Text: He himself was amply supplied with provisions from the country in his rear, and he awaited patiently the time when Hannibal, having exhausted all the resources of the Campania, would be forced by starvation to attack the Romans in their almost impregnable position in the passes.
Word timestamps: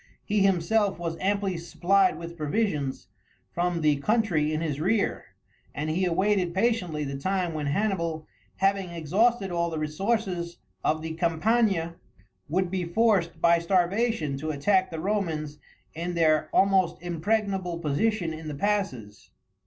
He 0.25 0.39
himself 0.39 0.97
was 0.97 1.15
amply 1.19 1.57
supplied 1.59 2.17
with 2.17 2.35
provisions 2.35 3.07
from 3.51 3.81
the 3.81 3.97
country 3.97 4.51
in 4.51 4.59
his 4.59 4.81
rear, 4.81 5.25
and 5.75 5.91
he 5.91 6.05
awaited 6.05 6.55
patiently 6.55 7.03
the 7.03 7.19
time 7.19 7.53
when 7.53 7.67
Hannibal, 7.67 8.25
having 8.55 8.89
exhausted 8.89 9.51
all 9.51 9.69
the 9.69 9.77
resources 9.77 10.57
of 10.83 11.03
the 11.03 11.11
Campania, 11.13 11.97
would 12.49 12.71
be 12.71 12.83
forced 12.83 13.39
by 13.39 13.59
starvation 13.59 14.37
to 14.37 14.49
attack 14.49 14.89
the 14.89 14.99
Romans 14.99 15.59
in 15.93 16.15
their 16.15 16.49
almost 16.51 16.99
impregnable 17.03 17.77
position 17.77 18.33
in 18.33 18.47
the 18.47 18.55
passes. 18.55 19.29